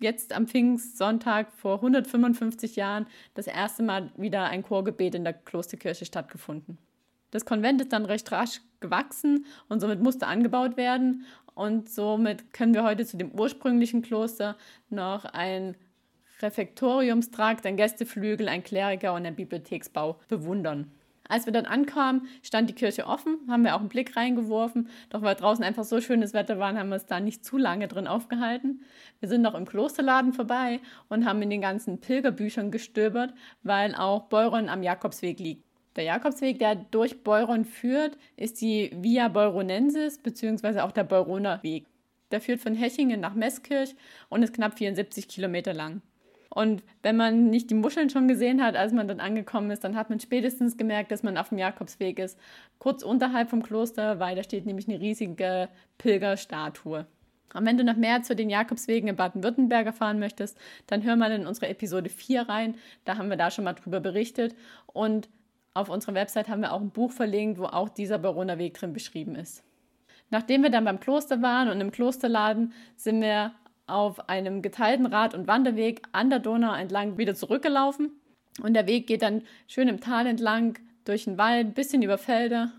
jetzt 0.00 0.34
am 0.34 0.46
Pfingstsonntag 0.46 1.52
vor 1.52 1.76
155 1.76 2.76
Jahren, 2.76 3.06
das 3.34 3.46
erste 3.46 3.82
Mal 3.82 4.10
wieder 4.16 4.44
ein 4.44 4.62
Chorgebet 4.62 5.14
in 5.14 5.24
der 5.24 5.34
Klosterkirche 5.34 6.04
stattgefunden. 6.04 6.78
Das 7.30 7.44
Konvent 7.44 7.80
ist 7.80 7.92
dann 7.92 8.04
recht 8.04 8.30
rasch 8.30 8.60
gewachsen 8.80 9.44
und 9.68 9.80
somit 9.80 10.00
musste 10.00 10.26
angebaut 10.26 10.76
werden. 10.76 11.24
Und 11.54 11.88
somit 11.88 12.52
können 12.52 12.74
wir 12.74 12.84
heute 12.84 13.04
zu 13.04 13.16
dem 13.16 13.32
ursprünglichen 13.32 14.02
Kloster 14.02 14.56
noch 14.88 15.24
ein 15.24 15.76
Refektoriumstrakt, 16.44 17.66
ein 17.66 17.76
Gästeflügel, 17.76 18.48
ein 18.48 18.62
Kleriker 18.62 19.14
und 19.14 19.26
ein 19.26 19.34
Bibliotheksbau 19.34 20.20
bewundern. 20.28 20.92
Als 21.26 21.46
wir 21.46 21.54
dort 21.54 21.66
ankamen, 21.66 22.28
stand 22.42 22.68
die 22.68 22.74
Kirche 22.74 23.06
offen, 23.06 23.38
haben 23.48 23.64
wir 23.64 23.74
auch 23.74 23.80
einen 23.80 23.88
Blick 23.88 24.14
reingeworfen, 24.14 24.88
doch 25.08 25.22
weil 25.22 25.34
draußen 25.34 25.64
einfach 25.64 25.84
so 25.84 26.00
schönes 26.02 26.34
Wetter 26.34 26.58
war, 26.58 26.76
haben 26.76 26.90
wir 26.90 26.96
es 26.96 27.06
da 27.06 27.18
nicht 27.18 27.46
zu 27.46 27.56
lange 27.56 27.88
drin 27.88 28.06
aufgehalten. 28.06 28.82
Wir 29.20 29.28
sind 29.30 29.40
noch 29.40 29.54
im 29.54 29.64
Klosterladen 29.64 30.34
vorbei 30.34 30.80
und 31.08 31.24
haben 31.24 31.40
in 31.40 31.48
den 31.48 31.62
ganzen 31.62 31.98
Pilgerbüchern 31.98 32.70
gestöbert, 32.70 33.32
weil 33.62 33.94
auch 33.94 34.24
Beuron 34.24 34.68
am 34.68 34.82
Jakobsweg 34.82 35.40
liegt. 35.40 35.64
Der 35.96 36.04
Jakobsweg, 36.04 36.58
der 36.58 36.74
durch 36.74 37.22
Beuron 37.22 37.64
führt, 37.64 38.18
ist 38.36 38.60
die 38.60 38.90
Via 38.94 39.28
Beuronensis 39.28 40.18
bzw. 40.18 40.80
auch 40.80 40.92
der 40.92 41.04
Beuroner 41.04 41.62
Weg. 41.62 41.86
Der 42.32 42.40
führt 42.40 42.60
von 42.60 42.74
Hechingen 42.74 43.20
nach 43.20 43.34
Meßkirch 43.34 43.94
und 44.28 44.42
ist 44.42 44.54
knapp 44.54 44.76
74 44.76 45.28
Kilometer 45.28 45.72
lang. 45.72 46.02
Und 46.54 46.84
wenn 47.02 47.16
man 47.16 47.50
nicht 47.50 47.68
die 47.70 47.74
Muscheln 47.74 48.10
schon 48.10 48.28
gesehen 48.28 48.62
hat, 48.62 48.76
als 48.76 48.92
man 48.92 49.08
dort 49.08 49.18
angekommen 49.18 49.72
ist, 49.72 49.82
dann 49.82 49.96
hat 49.96 50.08
man 50.08 50.20
spätestens 50.20 50.76
gemerkt, 50.76 51.10
dass 51.10 51.24
man 51.24 51.36
auf 51.36 51.48
dem 51.48 51.58
Jakobsweg 51.58 52.20
ist, 52.20 52.38
kurz 52.78 53.02
unterhalb 53.02 53.50
vom 53.50 53.62
Kloster, 53.62 54.20
weil 54.20 54.36
da 54.36 54.44
steht 54.44 54.64
nämlich 54.64 54.88
eine 54.88 55.00
riesige 55.00 55.68
Pilgerstatue. 55.98 57.06
Und 57.54 57.66
wenn 57.66 57.76
du 57.76 57.82
noch 57.82 57.96
mehr 57.96 58.22
zu 58.22 58.36
den 58.36 58.50
Jakobswegen 58.50 59.08
in 59.08 59.16
Baden-Württemberg 59.16 59.86
erfahren 59.86 60.20
möchtest, 60.20 60.56
dann 60.86 61.02
hör 61.02 61.16
mal 61.16 61.32
in 61.32 61.46
unsere 61.46 61.68
Episode 61.68 62.08
4 62.08 62.48
rein. 62.48 62.76
Da 63.04 63.16
haben 63.18 63.30
wir 63.30 63.36
da 63.36 63.50
schon 63.50 63.64
mal 63.64 63.74
drüber 63.74 63.98
berichtet. 63.98 64.54
Und 64.86 65.28
auf 65.72 65.88
unserer 65.88 66.14
Website 66.14 66.48
haben 66.48 66.62
wir 66.62 66.72
auch 66.72 66.80
ein 66.80 66.90
Buch 66.90 67.10
verlinkt, 67.10 67.58
wo 67.58 67.64
auch 67.64 67.88
dieser 67.88 68.18
Baroner 68.18 68.58
Weg 68.58 68.74
drin 68.74 68.92
beschrieben 68.92 69.34
ist. 69.34 69.64
Nachdem 70.30 70.62
wir 70.62 70.70
dann 70.70 70.84
beim 70.84 71.00
Kloster 71.00 71.42
waren 71.42 71.68
und 71.68 71.80
im 71.80 71.90
Klosterladen, 71.90 72.72
sind 72.96 73.20
wir 73.20 73.52
auf 73.86 74.28
einem 74.28 74.62
geteilten 74.62 75.06
Rad- 75.06 75.34
und 75.34 75.46
Wanderweg 75.46 76.02
an 76.12 76.30
der 76.30 76.38
Donau 76.38 76.74
entlang 76.74 77.18
wieder 77.18 77.34
zurückgelaufen. 77.34 78.12
Und 78.62 78.74
der 78.74 78.86
Weg 78.86 79.06
geht 79.06 79.22
dann 79.22 79.42
schön 79.66 79.88
im 79.88 80.00
Tal 80.00 80.26
entlang, 80.26 80.78
durch 81.04 81.24
den 81.24 81.38
Wald, 81.38 81.66
ein 81.66 81.74
bisschen 81.74 82.02
über 82.02 82.18
Felder. 82.18 82.72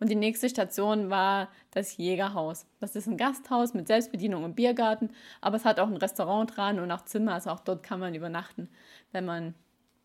Und 0.00 0.10
die 0.10 0.16
nächste 0.16 0.48
Station 0.48 1.10
war 1.10 1.48
das 1.72 1.96
Jägerhaus. 1.98 2.66
Das 2.80 2.96
ist 2.96 3.06
ein 3.06 3.16
Gasthaus 3.16 3.74
mit 3.74 3.86
Selbstbedienung 3.86 4.44
und 4.44 4.56
Biergarten, 4.56 5.10
aber 5.40 5.56
es 5.56 5.64
hat 5.64 5.78
auch 5.78 5.88
ein 5.88 5.96
Restaurant 5.96 6.56
dran 6.56 6.80
und 6.80 6.90
auch 6.90 7.04
Zimmer, 7.04 7.34
also 7.34 7.50
auch 7.50 7.60
dort 7.60 7.82
kann 7.82 8.00
man 8.00 8.14
übernachten, 8.14 8.68
wenn 9.12 9.26
man 9.26 9.54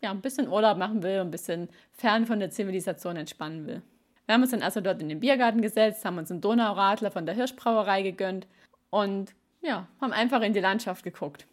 ja, 0.02 0.10
ein 0.10 0.20
bisschen 0.20 0.48
Urlaub 0.48 0.76
machen 0.76 1.02
will 1.02 1.20
und 1.20 1.28
ein 1.28 1.30
bisschen 1.30 1.68
fern 1.92 2.26
von 2.26 2.38
der 2.38 2.50
Zivilisation 2.50 3.16
entspannen 3.16 3.66
will. 3.66 3.82
Wir 4.26 4.34
haben 4.34 4.42
uns 4.42 4.50
dann 4.50 4.62
also 4.62 4.80
dort 4.80 5.00
in 5.00 5.08
den 5.08 5.20
Biergarten 5.20 5.62
gesetzt, 5.62 6.04
haben 6.04 6.18
uns 6.18 6.30
einen 6.30 6.40
Donauradler 6.42 7.10
von 7.10 7.24
der 7.24 7.34
Hirschbrauerei 7.34 8.02
gegönnt 8.02 8.46
und 8.90 9.34
ja, 9.62 9.88
haben 10.00 10.12
einfach 10.12 10.42
in 10.42 10.52
die 10.52 10.60
Landschaft 10.60 11.02
geguckt. 11.02 11.46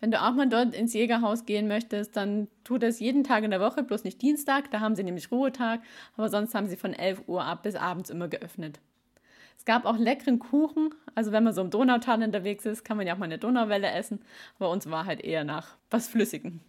Wenn 0.00 0.10
du 0.10 0.20
auch 0.20 0.34
mal 0.34 0.48
dort 0.48 0.74
ins 0.74 0.92
Jägerhaus 0.92 1.46
gehen 1.46 1.66
möchtest, 1.66 2.14
dann 2.16 2.48
tu 2.62 2.76
das 2.76 3.00
jeden 3.00 3.24
Tag 3.24 3.42
in 3.42 3.50
der 3.50 3.60
Woche, 3.60 3.82
bloß 3.82 4.04
nicht 4.04 4.20
Dienstag, 4.20 4.70
da 4.70 4.80
haben 4.80 4.94
sie 4.96 5.02
nämlich 5.02 5.30
Ruhetag, 5.30 5.80
aber 6.16 6.28
sonst 6.28 6.54
haben 6.54 6.68
sie 6.68 6.76
von 6.76 6.92
11 6.92 7.22
Uhr 7.26 7.42
ab 7.42 7.62
bis 7.62 7.74
abends 7.74 8.10
immer 8.10 8.28
geöffnet. 8.28 8.80
Es 9.56 9.64
gab 9.64 9.86
auch 9.86 9.96
leckeren 9.96 10.40
Kuchen, 10.40 10.94
also 11.14 11.32
wenn 11.32 11.42
man 11.42 11.54
so 11.54 11.62
im 11.62 11.70
Donautal 11.70 12.22
unterwegs 12.22 12.66
ist, 12.66 12.84
kann 12.84 12.98
man 12.98 13.06
ja 13.06 13.14
auch 13.14 13.18
mal 13.18 13.24
eine 13.24 13.38
Donauwelle 13.38 13.90
essen, 13.90 14.20
aber 14.58 14.68
uns 14.68 14.90
war 14.90 15.06
halt 15.06 15.22
eher 15.22 15.44
nach 15.44 15.76
was 15.90 16.06
Flüssigem. 16.08 16.60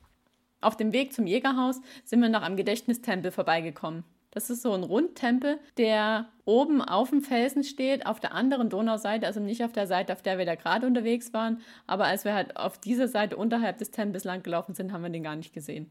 Auf 0.62 0.78
dem 0.78 0.94
Weg 0.94 1.12
zum 1.12 1.28
Jägerhaus 1.28 1.82
sind 2.06 2.22
wir 2.22 2.30
noch 2.30 2.42
am 2.42 2.56
Gedächtnistempel 2.56 3.32
vorbeigekommen. 3.32 4.06
Das 4.36 4.50
ist 4.50 4.64
so 4.64 4.74
ein 4.74 4.84
Rundtempel, 4.84 5.60
der 5.78 6.28
oben 6.44 6.82
auf 6.82 7.10
dem 7.10 7.22
Felsen 7.22 7.64
steht, 7.64 8.06
auf 8.06 8.20
der 8.20 8.34
anderen 8.34 8.70
Donauseite, 8.70 9.26
also 9.26 9.40
nicht 9.40 9.64
auf 9.64 9.72
der 9.72 9.88
Seite, 9.88 10.12
auf 10.12 10.22
der 10.22 10.38
wir 10.38 10.46
da 10.46 10.56
gerade 10.56 10.86
unterwegs 10.86 11.34
waren, 11.34 11.62
aber 11.88 12.04
als 12.04 12.26
wir 12.26 12.34
halt 12.34 12.58
auf 12.58 12.78
dieser 12.78 13.08
Seite 13.08 13.38
unterhalb 13.38 13.78
des 13.78 13.92
Tempels 13.92 14.26
lang 14.26 14.44
gelaufen 14.44 14.76
sind, 14.76 14.92
haben 14.92 15.04
wir 15.04 15.10
den 15.10 15.24
gar 15.24 15.38
nicht 15.38 15.54
gesehen. 15.54 15.90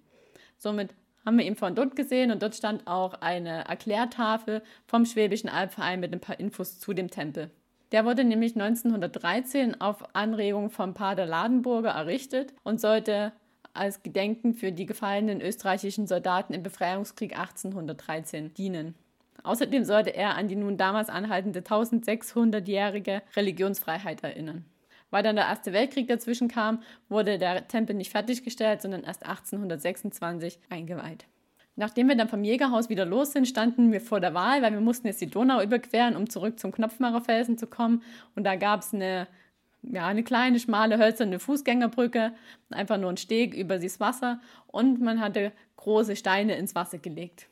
Somit 0.59 0.95
haben 1.25 1.39
wir 1.39 1.47
ihn 1.47 1.57
von 1.57 1.75
dort 1.75 1.97
gesehen 1.97 2.31
und 2.31 2.43
dort 2.43 2.55
stand 2.55 2.87
auch 2.87 3.15
eine 3.15 3.65
Erklärtafel 3.65 4.61
vom 4.87 5.07
Schwäbischen 5.07 5.49
Albverein 5.49 6.01
mit 6.01 6.13
ein 6.13 6.21
paar 6.21 6.39
Infos 6.39 6.79
zu 6.79 6.93
dem 6.93 7.11
Tempel. 7.11 7.51
Der 7.93 8.05
wurde 8.05 8.25
nämlich 8.25 8.57
1913 8.57 9.81
auf 9.81 10.15
Anregung 10.15 10.69
vom 10.69 10.93
Pater 10.93 11.25
Ladenburger 11.25 11.93
errichtet 11.93 12.53
und 12.63 12.79
sollte 12.79 13.33
als 13.75 14.03
Gedenken 14.03 14.55
für 14.55 14.73
die 14.73 14.87
gefallenen 14.87 15.41
österreichischen 15.41 16.07
Soldaten 16.07 16.55
im 16.55 16.63
Befreiungskrieg 16.63 17.39
1813 17.39 18.55
dienen. 18.55 18.95
Außerdem 19.43 19.85
sollte 19.85 20.15
er 20.15 20.37
an 20.37 20.49
die 20.49 20.57
nun 20.57 20.79
damals 20.79 21.09
anhaltende 21.11 21.61
1600-jährige 21.61 23.23
Religionsfreiheit 23.37 24.23
erinnern. 24.23 24.65
Weil 25.11 25.23
dann 25.23 25.37
der 25.37 25.47
Erste 25.47 25.73
Weltkrieg 25.73 26.09
dazwischen 26.09 26.49
kam, 26.49 26.83
wurde 27.09 27.39
der 27.39 27.69
Tempel 27.69 27.95
nicht 27.95 28.11
fertiggestellt, 28.11 28.81
sondern 28.81 29.05
erst 29.05 29.27
1826 29.27 30.59
eingeweiht. 30.71 31.27
Nachdem 31.77 32.09
wir 32.09 32.17
dann 32.17 32.29
vom 32.29 32.45
Jägerhaus 32.45 32.89
wieder 32.89 33.05
los 33.05 33.33
sind, 33.33 33.49
standen 33.49 33.93
wir 33.93 34.01
vor 34.01 34.21
der 34.21 34.33
Wahl, 34.33 34.63
weil 34.63 34.73
wir 34.73 34.81
mussten 34.81 35.09
jetzt 35.09 35.21
die 35.21 35.31
Donau 35.31 35.61
überqueren, 35.61 36.17
um 36.17 36.31
zurück 36.31 36.59
zum 36.61 36.73
Knopfmacherfelsen 36.73 37.59
zu 37.59 37.67
kommen. 37.67 38.03
Und 38.37 38.45
da 38.45 38.55
gab 38.55 38.81
es 38.81 38.95
eine 38.95 39.27
ja, 39.93 40.07
eine 40.07 40.23
kleine, 40.23 40.59
schmale, 40.59 40.99
hölzerne 40.99 41.39
Fußgängerbrücke, 41.39 42.33
einfach 42.71 42.99
nur 42.99 43.11
ein 43.11 43.17
Steg 43.17 43.55
über 43.55 43.79
das 43.79 44.01
Wasser 44.01 44.41
und 44.67 45.01
man 45.01 45.21
hatte 45.21 45.53
große 45.77 46.17
Steine 46.17 46.57
ins 46.57 46.75
Wasser 46.75 46.99
gelegt. 46.99 47.49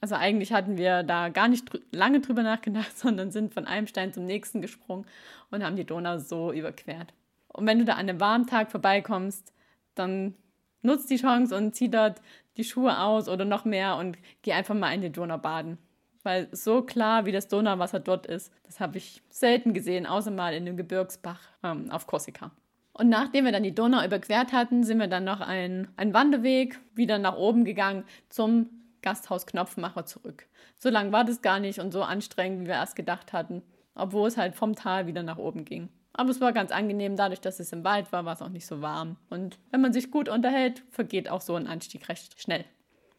Also 0.00 0.16
eigentlich 0.16 0.52
hatten 0.52 0.76
wir 0.76 1.02
da 1.02 1.28
gar 1.28 1.48
nicht 1.48 1.72
drü 1.72 1.78
lange 1.92 2.20
drüber 2.20 2.42
nachgedacht, 2.42 2.98
sondern 2.98 3.30
sind 3.30 3.54
von 3.54 3.66
einem 3.66 3.86
Stein 3.86 4.12
zum 4.12 4.26
nächsten 4.26 4.60
gesprungen 4.60 5.06
und 5.50 5.64
haben 5.64 5.76
die 5.76 5.86
Donau 5.86 6.18
so 6.18 6.52
überquert. 6.52 7.12
Und 7.48 7.66
wenn 7.66 7.78
du 7.78 7.84
da 7.84 7.94
an 7.94 8.08
einem 8.08 8.20
warmen 8.20 8.46
Tag 8.46 8.70
vorbeikommst, 8.70 9.52
dann 9.94 10.34
nutzt 10.82 11.10
die 11.10 11.16
Chance 11.16 11.56
und 11.56 11.74
zieh 11.74 11.90
dort 11.90 12.20
die 12.56 12.64
Schuhe 12.64 12.98
aus 12.98 13.28
oder 13.28 13.44
noch 13.44 13.64
mehr 13.64 13.96
und 13.96 14.18
geh 14.42 14.52
einfach 14.52 14.74
mal 14.74 14.92
in 14.92 15.02
die 15.02 15.12
Donau 15.12 15.38
baden 15.38 15.78
weil 16.22 16.48
so 16.52 16.82
klar 16.82 17.26
wie 17.26 17.32
das 17.32 17.48
Donauwasser 17.48 18.00
dort 18.00 18.26
ist, 18.26 18.52
das 18.64 18.80
habe 18.80 18.98
ich 18.98 19.22
selten 19.30 19.72
gesehen, 19.72 20.06
außer 20.06 20.30
mal 20.30 20.54
in 20.54 20.64
dem 20.64 20.76
Gebirgsbach 20.76 21.40
ähm, 21.62 21.90
auf 21.90 22.06
Korsika. 22.06 22.50
Und 22.94 23.08
nachdem 23.08 23.46
wir 23.46 23.52
dann 23.52 23.62
die 23.62 23.74
Donau 23.74 24.04
überquert 24.04 24.52
hatten, 24.52 24.84
sind 24.84 24.98
wir 24.98 25.08
dann 25.08 25.24
noch 25.24 25.40
einen, 25.40 25.88
einen 25.96 26.12
Wanderweg 26.12 26.78
wieder 26.94 27.18
nach 27.18 27.36
oben 27.36 27.64
gegangen 27.64 28.04
zum 28.28 28.68
Gasthaus 29.00 29.46
Knopfmacher 29.46 30.04
zurück. 30.04 30.46
So 30.78 30.90
lang 30.90 31.10
war 31.10 31.24
das 31.24 31.42
gar 31.42 31.58
nicht 31.58 31.78
und 31.78 31.92
so 31.92 32.02
anstrengend, 32.02 32.62
wie 32.62 32.66
wir 32.66 32.74
erst 32.74 32.96
gedacht 32.96 33.32
hatten, 33.32 33.62
obwohl 33.94 34.28
es 34.28 34.36
halt 34.36 34.54
vom 34.54 34.74
Tal 34.74 35.06
wieder 35.06 35.22
nach 35.22 35.38
oben 35.38 35.64
ging. 35.64 35.88
Aber 36.12 36.30
es 36.30 36.40
war 36.40 36.52
ganz 36.52 36.70
angenehm, 36.70 37.16
dadurch, 37.16 37.40
dass 37.40 37.58
es 37.58 37.72
im 37.72 37.84
Wald 37.84 38.12
war, 38.12 38.24
war 38.24 38.34
es 38.34 38.42
auch 38.42 38.50
nicht 38.50 38.66
so 38.66 38.82
warm. 38.82 39.16
Und 39.30 39.58
wenn 39.70 39.80
man 39.80 39.94
sich 39.94 40.10
gut 40.10 40.28
unterhält, 40.28 40.82
vergeht 40.90 41.30
auch 41.30 41.40
so 41.40 41.54
ein 41.54 41.66
Anstieg 41.66 42.08
recht 42.08 42.40
schnell. 42.40 42.64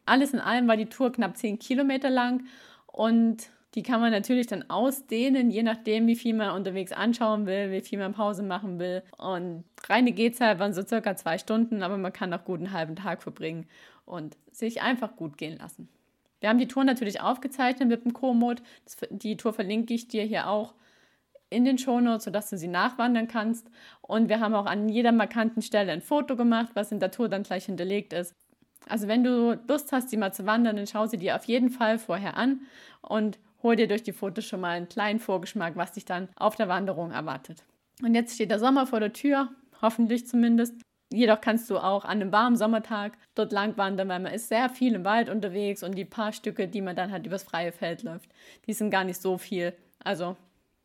Alles 0.06 0.34
in 0.34 0.40
allem 0.40 0.68
war 0.68 0.78
die 0.78 0.90
Tour 0.90 1.12
knapp 1.12 1.38
10 1.38 1.60
Kilometer 1.60 2.10
lang 2.10 2.46
und 2.94 3.50
die 3.74 3.82
kann 3.82 4.00
man 4.00 4.12
natürlich 4.12 4.46
dann 4.46 4.70
ausdehnen, 4.70 5.50
je 5.50 5.64
nachdem, 5.64 6.06
wie 6.06 6.16
viel 6.16 6.36
man 6.36 6.56
unterwegs 6.56 6.92
anschauen 6.92 7.48
will, 7.48 7.72
wie 7.72 7.82
viel 7.82 7.98
man 7.98 8.14
Pause 8.14 8.44
machen 8.44 8.78
will. 8.78 9.02
Und 9.18 9.64
reine 9.90 10.12
Gehzeit 10.12 10.60
waren 10.60 10.74
so 10.74 10.86
circa 10.86 11.16
zwei 11.16 11.40
Stunden, 11.40 11.82
aber 11.82 11.98
man 11.98 12.14
kann 12.14 12.32
auch 12.34 12.46
gut 12.46 12.60
einen 12.60 12.72
halben 12.72 12.96
Tag 12.96 13.24
verbringen 13.24 13.66
und 14.06 14.38
sich 14.52 14.84
einfach 14.84 15.16
gut 15.16 15.40
gehen 15.40 15.58
lassen. 15.58 15.90
Wir 16.40 16.50
haben 16.50 16.60
die 16.60 16.68
Tour 16.68 16.84
natürlich 16.84 17.20
aufgezeichnet 17.20 17.90
mit 17.90 18.06
dem 18.06 18.14
Komoot. 18.14 18.62
Die 19.10 19.38
Tour 19.38 19.54
verlinke 19.54 19.96
ich 19.96 20.08
dir 20.08 20.24
hier 20.24 20.50
auch 20.50 20.76
in 21.50 21.66
den 21.66 21.80
Shownotes, 21.80 22.26
sodass 22.26 22.52
du 22.52 22.58
sie 22.58 22.68
nachwandern 22.68 23.28
kannst. 23.28 23.72
Und 24.02 24.30
wir 24.30 24.40
haben 24.40 24.54
auch 24.54 24.68
an 24.68 24.88
jeder 24.88 25.12
markanten 25.12 25.64
Stelle 25.64 25.92
ein 25.94 26.02
Foto 26.02 26.36
gemacht, 26.36 26.72
was 26.76 26.92
in 26.92 27.00
der 27.00 27.10
Tour 27.10 27.28
dann 27.28 27.42
gleich 27.42 27.66
hinterlegt 27.66 28.14
ist. 28.14 28.36
Also 28.90 29.08
wenn 29.08 29.24
du 29.24 29.60
Lust 29.68 29.92
hast, 29.92 30.12
die 30.12 30.18
mal 30.18 30.34
zu 30.34 30.46
wandern, 30.46 30.76
dann 30.76 30.88
schau 30.88 31.06
sie 31.06 31.18
dir 31.18 31.36
auf 31.36 31.46
jeden 31.46 31.70
Fall 31.70 32.00
vorher 32.00 32.38
an 32.38 32.62
und 33.02 33.40
hol 33.62 33.76
dir 33.76 33.88
durch 33.88 34.04
die 34.04 34.14
Fotos 34.14 34.46
schon 34.46 34.62
mal 34.62 34.72
einen 34.72 34.90
kleinen 34.90 35.20
Vorgeschmack, 35.20 35.76
was 35.76 35.94
dich 35.94 36.06
dann 36.06 36.28
auf 36.36 36.56
der 36.56 36.68
Wanderung 36.68 37.12
erwartet. 37.12 37.64
Und 38.02 38.16
jetzt 38.16 38.36
steht 38.36 38.52
der 38.52 38.60
Sommer 38.60 38.86
vor 38.86 39.00
der 39.00 39.14
Tür, 39.14 39.50
hoffentlich 39.82 40.28
zumindest. 40.28 40.76
Jedoch 41.12 41.42
kannst 41.42 41.70
du 41.70 41.78
auch 41.78 42.06
an 42.06 42.22
einem 42.22 42.32
warmen 42.32 42.58
Sommertag 42.58 43.18
dort 43.36 43.52
lang 43.52 43.78
wandern, 43.78 44.10
weil 44.10 44.20
man 44.20 44.34
ist 44.34 44.50
sehr 44.50 44.68
viel 44.70 44.96
im 44.96 45.06
Wald 45.06 45.30
unterwegs 45.30 45.84
und 45.84 45.96
die 45.96 46.06
paar 46.06 46.34
Stücke, 46.34 46.68
die 46.68 46.82
man 46.82 46.96
dann 46.96 47.12
halt 47.12 47.26
übers 47.28 47.44
freie 47.44 47.72
Feld 47.72 48.04
läuft, 48.04 48.30
die 48.66 48.74
sind 48.74 48.90
gar 48.90 49.04
nicht 49.04 49.22
so 49.22 49.38
viel. 49.38 49.74
Also 50.04 50.36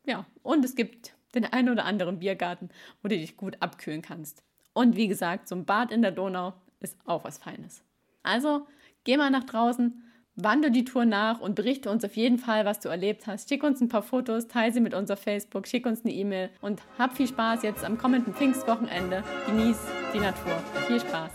ja, 0.05 0.27
und 0.43 0.65
es 0.65 0.75
gibt 0.75 1.15
den 1.35 1.45
einen 1.45 1.71
oder 1.71 1.85
anderen 1.85 2.19
Biergarten, 2.19 2.71
wo 3.03 3.09
du 3.09 3.17
dich 3.17 3.37
gut 3.37 3.57
abkühlen 3.61 4.03
kannst. 4.03 4.43
Und 4.75 4.97
wie 4.97 5.09
gesagt, 5.09 5.49
so 5.49 5.55
ein 5.55 5.65
Bad 5.65 5.91
in 5.91 6.03
der 6.03 6.13
Donau 6.13 6.53
ist 6.81 6.97
auch 7.05 7.25
was 7.25 7.39
Feines. 7.39 7.83
Also 8.29 8.67
geh 9.05 9.17
mal 9.17 9.31
nach 9.31 9.45
draußen, 9.45 10.05
wandere 10.37 10.71
die 10.71 10.85
Tour 10.85 11.05
nach 11.07 11.41
und 11.41 11.55
berichte 11.55 11.91
uns 11.91 12.05
auf 12.05 12.15
jeden 12.15 12.39
Fall, 12.39 12.65
was 12.65 12.79
du 12.81 12.89
erlebt 12.89 13.27
hast. 13.27 13.49
Schick 13.49 13.65
uns 13.65 13.81
ein 13.81 13.89
paar 13.89 14.03
Fotos, 14.03 14.49
teile 14.49 14.73
sie 14.73 14.81
mit 14.81 14.95
uns 14.95 15.11
auf 15.11 15.19
Facebook, 15.19 15.67
schick 15.67 15.87
uns 15.87 16.05
eine 16.05 16.13
E-Mail 16.13 16.51
und 16.61 16.83
hab 16.99 17.17
viel 17.17 17.27
Spaß 17.27 17.63
jetzt 17.63 17.85
am 17.85 17.97
kommenden 17.97 18.35
Pfingstwochenende. 18.35 19.25
Genieß 19.47 19.79
die 20.13 20.21
Natur. 20.21 20.59
Viel 20.87 21.01
Spaß. 21.01 21.33